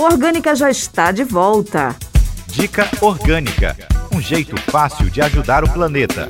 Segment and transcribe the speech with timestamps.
[0.00, 1.94] O Orgânica já está de volta.
[2.46, 3.76] Dica Orgânica
[4.10, 6.26] um jeito fácil de ajudar o planeta.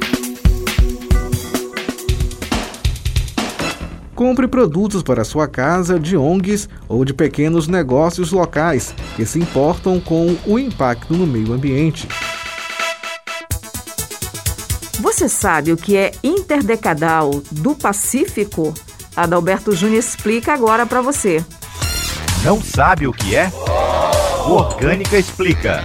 [4.13, 10.01] Compre produtos para sua casa de ONGs ou de pequenos negócios locais que se importam
[10.01, 12.09] com o impacto no meio ambiente.
[14.99, 18.75] Você sabe o que é interdecadal do Pacífico?
[19.15, 21.45] Adalberto Júnior explica agora para você.
[22.43, 23.51] Não sabe o que é?
[24.49, 25.85] O Orgânica explica.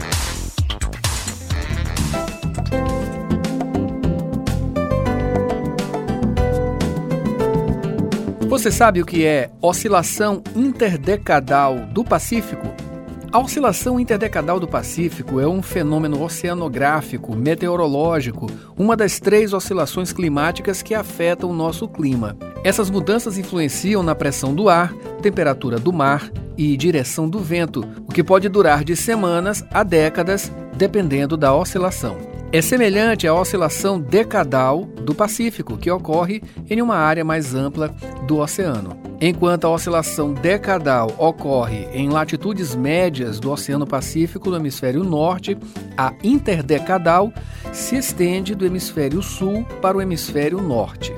[8.47, 12.73] Você sabe o que é oscilação interdecadal do Pacífico?
[13.33, 18.47] A oscilação interdecadal do Pacífico é um fenômeno oceanográfico, meteorológico,
[18.77, 22.37] uma das três oscilações climáticas que afetam o nosso clima.
[22.65, 28.11] Essas mudanças influenciam na pressão do ar, temperatura do mar e direção do vento, o
[28.11, 32.17] que pode durar de semanas a décadas, dependendo da oscilação.
[32.51, 37.93] É semelhante à oscilação decadal do Pacífico, que ocorre em uma área mais ampla
[38.25, 38.97] do oceano.
[39.21, 45.55] Enquanto a oscilação decadal ocorre em latitudes médias do Oceano Pacífico no hemisfério norte,
[45.95, 47.31] a interdecadal
[47.71, 51.13] se estende do hemisfério sul para o hemisfério norte.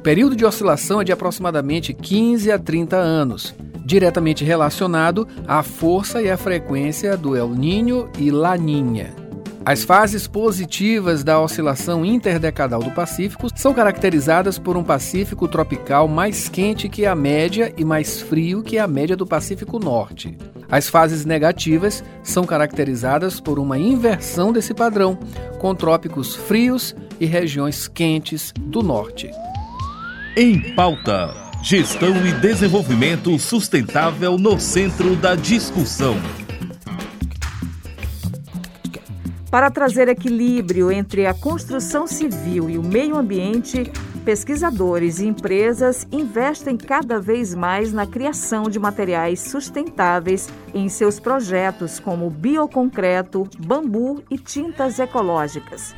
[0.00, 6.22] O período de oscilação é de aproximadamente 15 a 30 anos, diretamente relacionado à força
[6.22, 9.14] e à frequência do El Niño e Laninha.
[9.62, 16.48] As fases positivas da oscilação interdecadal do Pacífico são caracterizadas por um Pacífico tropical mais
[16.48, 20.34] quente que a média e mais frio que a média do Pacífico Norte.
[20.70, 25.18] As fases negativas são caracterizadas por uma inversão desse padrão,
[25.58, 29.30] com trópicos frios e regiões quentes do norte.
[30.36, 36.14] Em pauta: Gestão e desenvolvimento sustentável no centro da discussão.
[39.50, 43.90] Para trazer equilíbrio entre a construção civil e o meio ambiente,
[44.24, 51.98] pesquisadores e empresas investem cada vez mais na criação de materiais sustentáveis em seus projetos,
[51.98, 55.92] como bioconcreto, bambu e tintas ecológicas.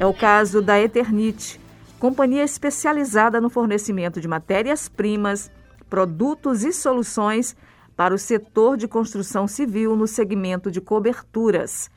[0.00, 1.60] É o caso da Eternit,
[2.06, 5.50] companhia especializada no fornecimento de matérias-primas,
[5.90, 7.56] produtos e soluções
[7.96, 11.90] para o setor de construção civil no segmento de coberturas.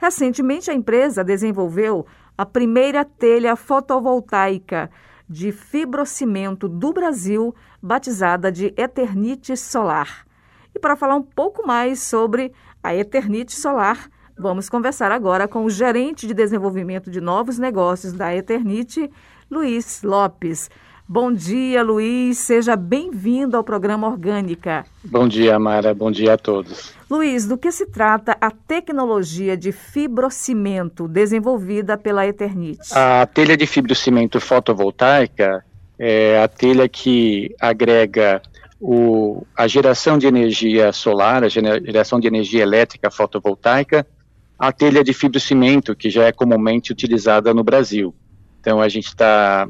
[0.00, 2.04] Recentemente, a empresa desenvolveu
[2.36, 4.90] a primeira telha fotovoltaica
[5.28, 10.26] de fibrocimento do Brasil, batizada de Eternite Solar.
[10.74, 12.52] E para falar um pouco mais sobre
[12.82, 18.34] a Eternite Solar, vamos conversar agora com o gerente de desenvolvimento de novos negócios da
[18.34, 19.08] Eternite,
[19.50, 20.68] Luiz Lopes.
[21.08, 22.36] Bom dia, Luiz.
[22.38, 24.84] Seja bem-vindo ao programa Orgânica.
[25.04, 25.94] Bom dia, Mara.
[25.94, 26.92] Bom dia a todos.
[27.08, 32.80] Luiz, do que se trata a tecnologia de fibrocimento desenvolvida pela Eternit?
[32.90, 35.64] A telha de fibrocimento fotovoltaica
[35.96, 38.42] é a telha que agrega
[38.80, 44.04] o, a geração de energia solar, a geração de energia elétrica fotovoltaica,
[44.58, 48.12] a telha de fibrocimento, que já é comumente utilizada no Brasil.
[48.66, 49.68] Então, a gente está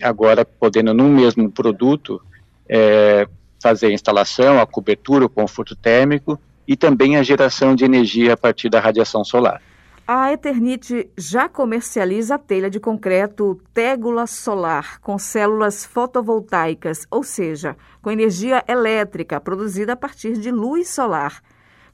[0.00, 2.22] agora podendo num mesmo produto
[2.68, 3.26] é,
[3.60, 8.36] fazer a instalação, a cobertura, o conforto térmico e também a geração de energia a
[8.36, 9.60] partir da radiação solar.
[10.06, 17.76] A Eternit já comercializa a telha de concreto Tégula Solar com células fotovoltaicas, ou seja,
[18.00, 21.42] com energia elétrica produzida a partir de luz solar.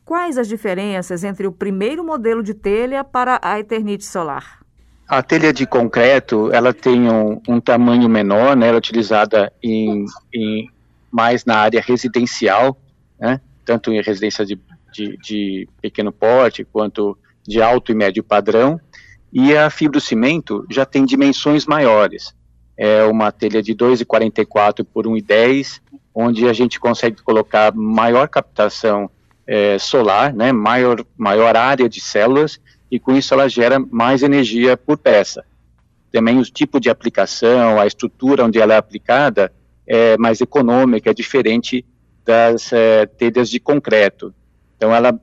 [0.05, 4.62] Quais as diferenças entre o primeiro modelo de telha para a Eternit Solar?
[5.13, 10.07] A telha de concreto, ela tem um, um tamanho menor, né, ela é utilizada em,
[10.33, 10.71] em,
[11.11, 12.79] mais na área residencial,
[13.21, 14.59] né, tanto em residência de,
[14.91, 17.15] de, de pequeno porte, quanto
[17.47, 18.81] de alto e médio padrão,
[19.31, 22.35] e a fibrocimento já tem dimensões maiores,
[22.75, 25.83] é uma telha de 2,44 por 1,10,
[26.15, 29.11] onde a gente consegue colocar maior captação
[29.47, 32.59] é, solar, né, maior, maior área de células,
[32.93, 35.43] e com isso ela gera mais energia por peça.
[36.13, 39.51] Também o tipo de aplicação, a estrutura onde ela é aplicada
[39.87, 41.87] é mais econômica, é diferente
[42.23, 44.35] das é, telhas de concreto.
[44.77, 45.19] Então ela,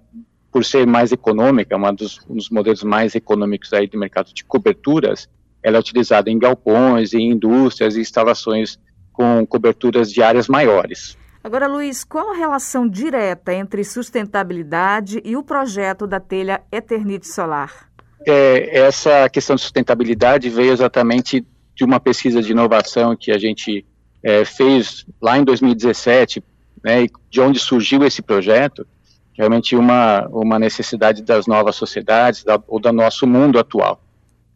[0.51, 4.43] por ser mais econômica, uma dos, um dos modelos mais econômicos aí do mercado de
[4.43, 5.29] coberturas,
[5.61, 8.79] ela é utilizada em galpões, em indústrias e instalações
[9.13, 11.15] com coberturas de áreas maiores.
[11.41, 17.89] Agora, Luiz, qual a relação direta entre sustentabilidade e o projeto da telha Eternite Solar?
[18.27, 23.85] É, essa questão de sustentabilidade veio exatamente de uma pesquisa de inovação que a gente
[24.21, 26.43] é, fez lá em 2017,
[26.83, 28.85] né, de onde surgiu esse projeto,
[29.33, 34.03] realmente uma, uma necessidade das novas sociedades da, ou do nosso mundo atual.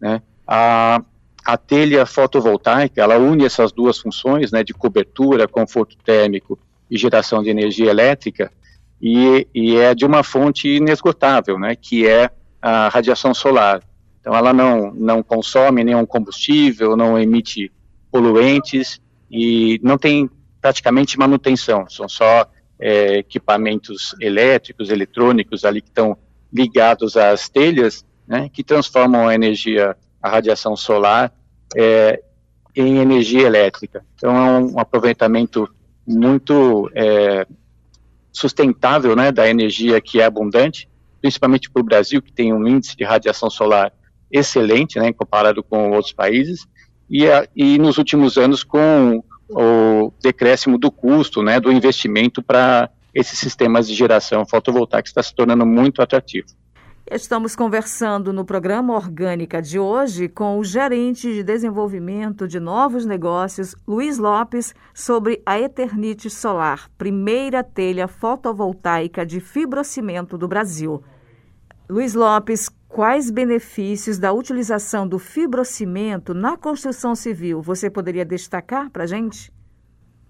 [0.02, 0.22] Né?
[0.46, 1.02] A,
[1.46, 6.60] a telha fotovoltaica, ela une essas duas funções, né, de cobertura, conforto térmico
[6.94, 8.52] e geração de energia elétrica,
[9.02, 12.30] e, e é de uma fonte inesgotável, né, que é
[12.62, 13.82] a radiação solar.
[14.20, 17.72] Então, ela não, não consome nenhum combustível, não emite
[18.12, 20.30] poluentes e não tem
[20.62, 22.48] praticamente manutenção, são só
[22.80, 26.16] é, equipamentos elétricos, eletrônicos ali que estão
[26.54, 31.34] ligados às telhas, né, que transformam a energia, a radiação solar,
[31.76, 32.22] é,
[32.76, 34.06] em energia elétrica.
[34.16, 35.68] Então é um, aproveitamento
[36.06, 37.46] muito é,
[38.32, 40.90] sustentável, né, da energia que é abundante,
[41.22, 43.94] principalmente para o Brasil, que tem um índice de radiação solar
[44.32, 46.68] excelente, né, comparado com outros países,
[47.10, 52.90] e, a, e nos últimos anos com o decréscimo do custo, né, do investimento para
[53.14, 56.48] esses sistemas de geração fotovoltaica está se tornando muito atrativo.
[57.12, 63.76] Estamos conversando no programa Orgânica de hoje com o gerente de desenvolvimento de novos negócios,
[63.86, 71.04] Luiz Lopes, sobre a Eternite Solar, primeira telha fotovoltaica de fibrocimento do Brasil.
[71.90, 79.04] Luiz Lopes, quais benefícios da utilização do fibrocimento na construção civil você poderia destacar para
[79.04, 79.52] a gente?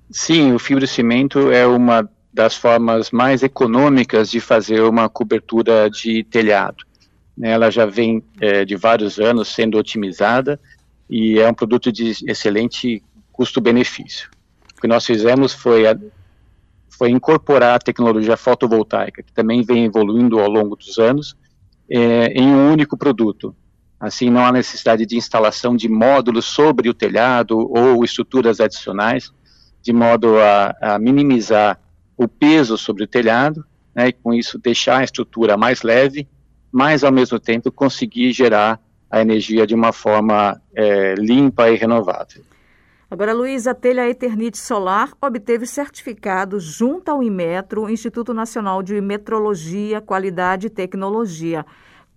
[0.10, 6.84] Sim, o fibrocimento é uma das formas mais econômicas de fazer uma cobertura de telhado.
[7.40, 10.60] Ela já vem é, de vários anos sendo otimizada
[11.10, 14.30] e é um produto de excelente custo-benefício.
[14.76, 15.96] O que nós fizemos foi, a,
[16.90, 21.36] foi incorporar a tecnologia fotovoltaica, que também vem evoluindo ao longo dos anos,
[21.90, 23.56] é, em um único produto.
[24.00, 29.32] Assim, não há necessidade de instalação de módulos sobre o telhado ou estruturas adicionais,
[29.82, 31.80] de modo a, a minimizar
[32.18, 33.66] o peso sobre o telhado,
[33.96, 36.28] né, e com isso deixar a estrutura mais leve,
[36.72, 38.80] mas ao mesmo tempo conseguir gerar
[39.10, 42.44] a energia de uma forma é, limpa e renovável.
[43.14, 50.02] Agora, Luiz, a telha Eternite Solar obteve certificado junto ao Inmetro, Instituto Nacional de Metrologia,
[50.02, 51.64] Qualidade e Tecnologia.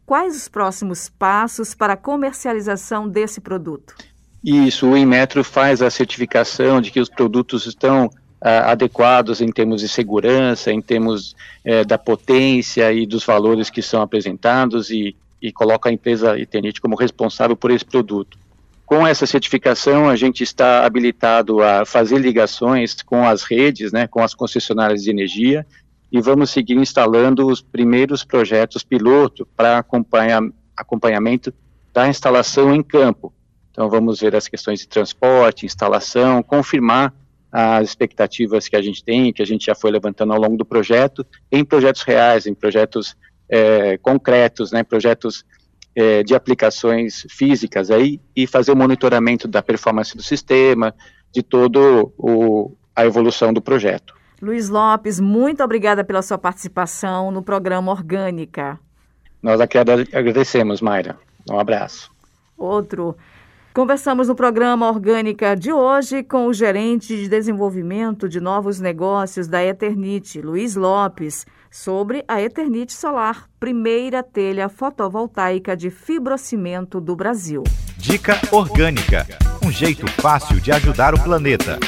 [0.06, 3.94] Quais os próximos passos para a comercialização desse produto?
[4.43, 8.08] Isso, o Inmetro faz a certificação de que os produtos estão
[8.41, 11.35] adequados em termos de segurança, em termos
[11.65, 16.81] eh, da potência e dos valores que são apresentados e, e coloca a empresa Eternite
[16.81, 18.38] como responsável por esse produto.
[18.85, 24.23] Com essa certificação, a gente está habilitado a fazer ligações com as redes, né, com
[24.23, 25.67] as concessionárias de energia,
[26.12, 30.41] e vamos seguir instalando os primeiros projetos piloto para acompanhar,
[30.77, 31.53] acompanhamento
[31.93, 33.32] da instalação em campo.
[33.73, 37.12] Então, vamos ver as questões de transporte, instalação, confirmar
[37.58, 40.64] as expectativas que a gente tem, que a gente já foi levantando ao longo do
[40.64, 43.17] projeto, em projetos reais, em projetos
[43.49, 45.43] é, concretos, né, projetos
[45.94, 50.94] é, de aplicações físicas aí e fazer o monitoramento da performance do sistema,
[51.32, 54.14] de todo o, a evolução do projeto.
[54.43, 58.79] Luiz Lopes, muito obrigada pela sua participação no programa Orgânica.
[59.43, 61.17] Nós aqui agradecemos, Mayra.
[61.50, 62.11] Um abraço.
[62.55, 63.17] Outro.
[63.76, 69.62] Conversamos no programa Orgânica de hoje com o gerente de desenvolvimento de novos negócios da
[69.62, 77.65] Eternite, Luiz Lopes, sobre a Eternite Solar, primeira telha fotovoltaica de fibrocimento do Brasil.
[77.98, 79.27] Dica Orgânica
[79.62, 81.79] um jeito fácil de ajudar o planeta.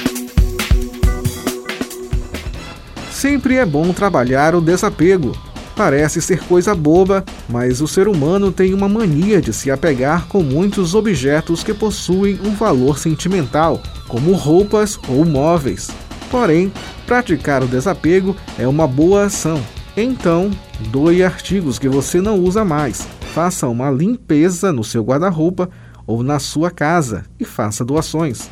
[3.11, 5.33] Sempre é bom trabalhar o desapego.
[5.79, 10.43] Parece ser coisa boba, mas o ser humano tem uma mania de se apegar com
[10.43, 15.89] muitos objetos que possuem um valor sentimental, como roupas ou móveis.
[16.33, 16.73] Porém,
[17.07, 19.63] praticar o desapego é uma boa ação.
[19.97, 20.51] Então,
[20.91, 23.07] doe artigos que você não usa mais.
[23.33, 25.71] Faça uma limpeza no seu guarda-roupa
[26.05, 28.51] ou na sua casa e faça doações.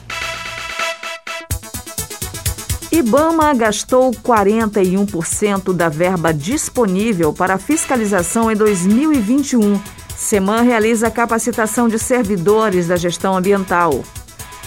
[2.91, 9.81] Ibama gastou 41% da verba disponível para fiscalização em 2021.
[10.17, 14.03] Seman realiza capacitação de servidores da gestão ambiental.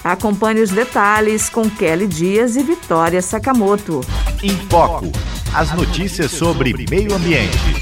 [0.03, 4.01] Acompanhe os detalhes com Kelly Dias e Vitória Sakamoto.
[4.43, 5.11] Em Foco.
[5.53, 7.78] As notícias sobre meio ambiente.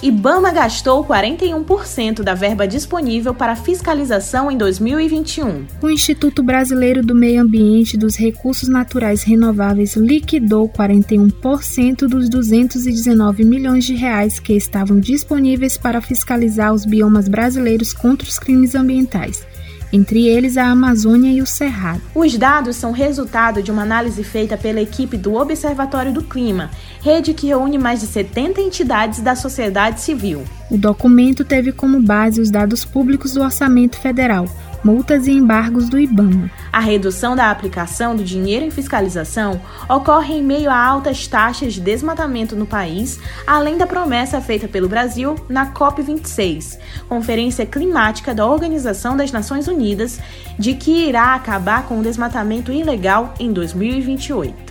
[0.00, 5.66] Ibama gastou 41% da verba disponível para fiscalização em 2021.
[5.82, 13.44] O Instituto Brasileiro do Meio Ambiente e dos Recursos Naturais Renováveis liquidou 41% dos 219
[13.44, 19.44] milhões de reais que estavam disponíveis para fiscalizar os biomas brasileiros contra os crimes ambientais.
[19.92, 22.02] Entre eles a Amazônia e o Cerrado.
[22.14, 27.34] Os dados são resultado de uma análise feita pela equipe do Observatório do Clima, rede
[27.34, 30.44] que reúne mais de 70 entidades da sociedade civil.
[30.70, 34.46] O documento teve como base os dados públicos do Orçamento Federal,
[34.84, 36.50] multas e embargos do IBAMA.
[36.72, 41.80] A redução da aplicação do dinheiro em fiscalização ocorre em meio a altas taxas de
[41.80, 49.16] desmatamento no país, além da promessa feita pelo Brasil na COP26, Conferência Climática da Organização
[49.16, 50.20] das Nações Unidas,
[50.58, 54.67] de que irá acabar com o desmatamento ilegal em 2028.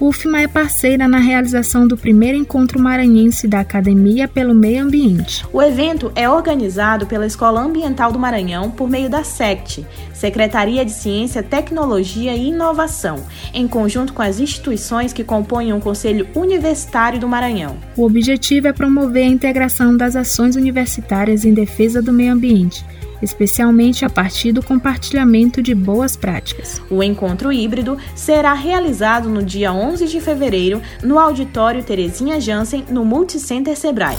[0.00, 5.44] UFMA é parceira na realização do primeiro encontro maranhense da Academia pelo Meio Ambiente.
[5.52, 10.92] O evento é organizado pela Escola Ambiental do Maranhão por meio da SECT, Secretaria de
[10.92, 17.26] Ciência, Tecnologia e Inovação, em conjunto com as instituições que compõem o Conselho Universitário do
[17.26, 17.76] Maranhão.
[17.96, 22.84] O objetivo é promover a integração das ações universitárias em defesa do meio ambiente
[23.22, 26.80] especialmente a partir do compartilhamento de boas práticas.
[26.90, 33.04] O encontro híbrido será realizado no dia 11 de fevereiro no auditório Terezinha Jansen, no
[33.04, 34.16] Multicenter Sebrae.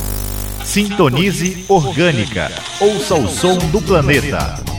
[0.63, 2.51] Sintonize Orgânica.
[2.79, 4.69] Ouça o som do planeta.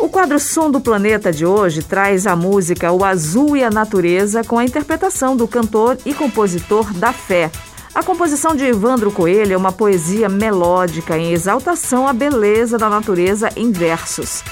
[0.00, 4.42] O quadro Som do Planeta de hoje traz a música O Azul e a Natureza
[4.42, 7.50] com a interpretação do cantor e compositor da Fé,
[7.94, 13.50] a composição de Evandro Coelho é uma poesia melódica em exaltação à beleza da natureza
[13.56, 14.44] em versos.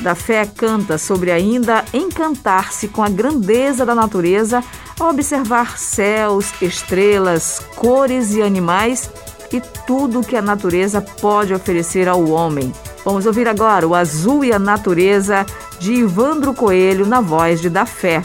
[0.00, 4.62] Da Fé canta sobre ainda encantar-se com a grandeza da natureza
[5.00, 9.10] ao observar céus, estrelas, cores e animais
[9.50, 12.72] e tudo que a natureza pode oferecer ao homem.
[13.04, 15.46] Vamos ouvir agora o Azul e a Natureza
[15.78, 18.22] de Ivandro Coelho na voz de Da Fé.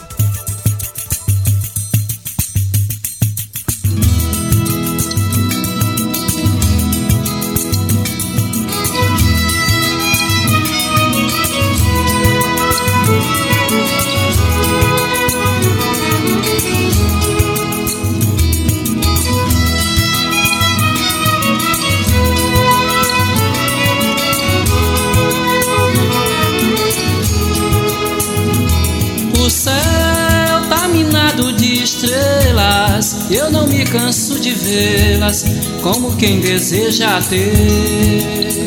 [33.48, 35.42] Eu não me canso de vê-las
[35.82, 38.58] como quem deseja ter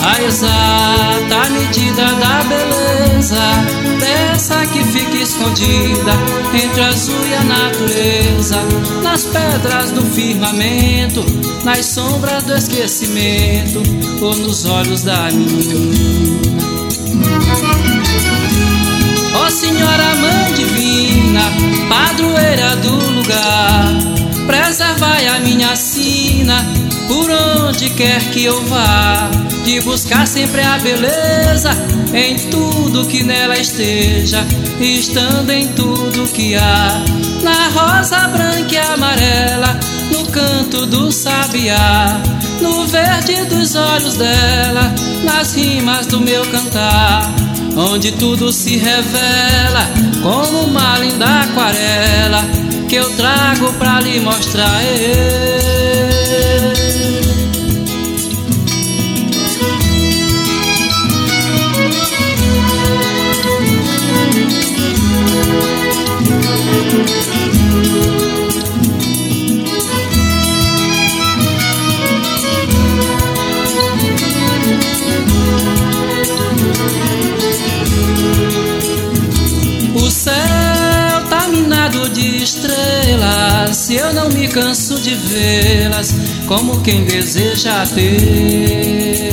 [0.00, 3.40] a exata medida da beleza
[3.98, 6.12] dessa que fica escondida
[6.54, 8.56] entre azul e a natureza,
[9.02, 11.24] nas pedras do firmamento,
[11.64, 13.82] nas sombras do esquecimento
[14.20, 16.51] ou nos olhos da menina.
[19.52, 21.42] Senhora Mãe Divina,
[21.86, 23.92] padroeira do lugar,
[24.46, 26.64] preservai a minha sina
[27.06, 29.30] por onde quer que eu vá,
[29.62, 31.70] de buscar sempre a beleza
[32.14, 34.42] em tudo que nela esteja,
[34.80, 37.02] estando em tudo que há,
[37.42, 39.78] na rosa branca e amarela,
[40.10, 42.18] no canto do sabiá,
[42.62, 44.94] no verde dos olhos dela,
[45.24, 47.30] nas rimas do meu cantar
[47.76, 49.88] onde tudo se revela
[50.22, 52.44] como uma linda aquarela
[52.88, 54.80] que eu trago pra lhe mostrar.
[85.26, 86.14] Vê-las
[86.46, 89.32] como quem deseja ter.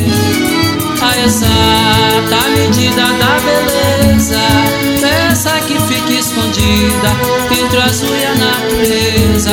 [1.02, 4.40] A exata medida da beleza
[5.00, 7.16] dessa que fica escondida
[7.52, 9.52] entre o azul e a natureza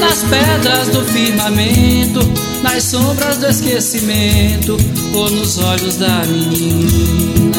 [0.00, 2.20] nas pedras do firmamento
[2.62, 4.76] nas sombras do esquecimento
[5.14, 7.56] ou nos olhos da menina.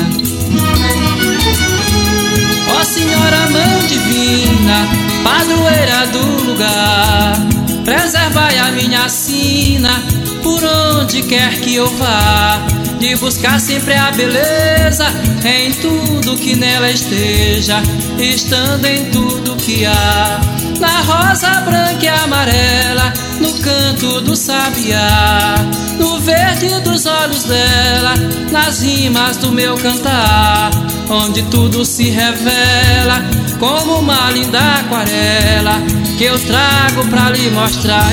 [2.76, 4.88] Ó Senhora Mãe Divina,
[5.24, 7.48] padroeira do lugar,
[7.88, 10.04] preservai a minha sina
[10.44, 12.60] por onde quer que eu vá,
[13.00, 15.06] de buscar sempre a beleza
[15.46, 17.82] em tudo que nela esteja,
[18.20, 20.42] estando em tudo que há,
[20.82, 25.56] na rosa branca e amarela, no canto do sabiá,
[25.98, 28.16] no verde dos olhos dela,
[28.52, 30.72] nas rimas do meu cantar
[31.10, 33.24] onde tudo se revela
[33.60, 35.82] como uma linda aquarela
[36.18, 38.12] que eu trago pra lhe mostrar.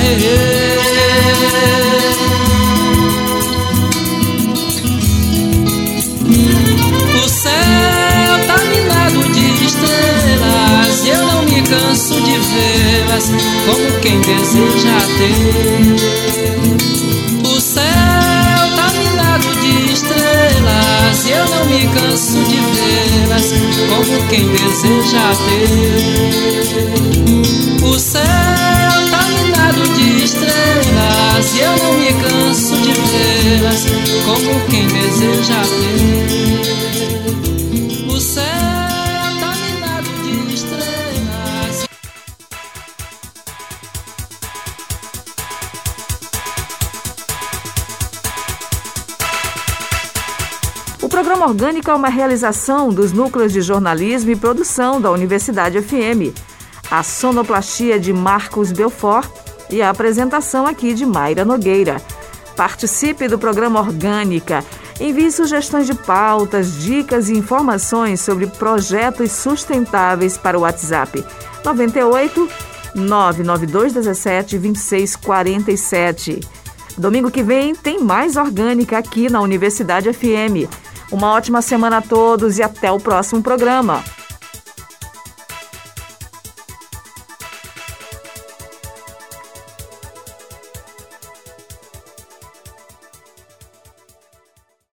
[7.15, 13.31] O céu tá minado de estrelas e eu não me canso de vê-las
[13.65, 17.14] como quem deseja ter.
[23.89, 26.85] Como quem deseja ter.
[27.85, 28.23] O céu
[29.11, 33.85] tá minado de estrelas e eu não me canso de vê-las,
[34.25, 37.14] como quem deseja ter.
[51.45, 56.33] Orgânica é uma realização dos núcleos de jornalismo e produção da Universidade FM.
[56.89, 59.29] A sonoplastia de Marcos Belfort
[59.69, 62.01] e a apresentação aqui de Mayra Nogueira.
[62.55, 64.65] Participe do programa Orgânica.
[64.99, 71.23] Envie sugestões de pautas, dicas e informações sobre projetos sustentáveis para o WhatsApp
[71.63, 72.49] 98
[72.95, 76.39] 992 17 26 47.
[76.97, 80.84] Domingo que vem tem mais Orgânica aqui na Universidade FM.
[81.11, 84.03] Uma ótima semana a todos e até o próximo programa.